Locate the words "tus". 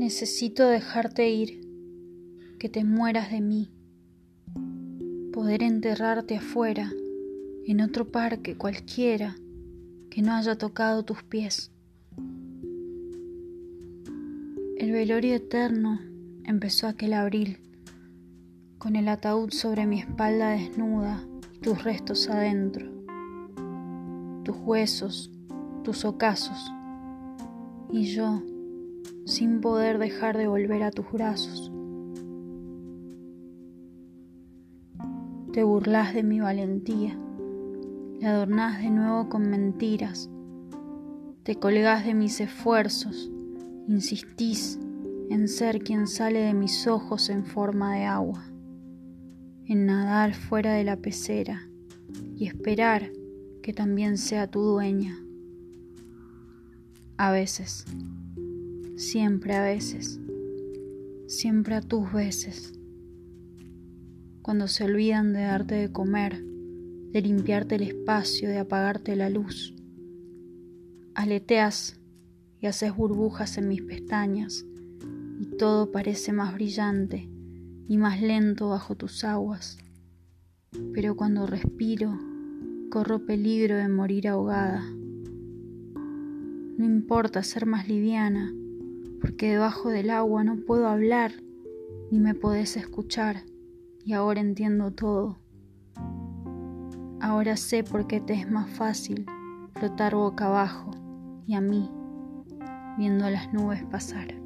11.04-11.22, 21.58-21.84, 24.44-24.56, 25.84-26.06, 30.90-31.10, 61.80-62.12, 78.96-79.24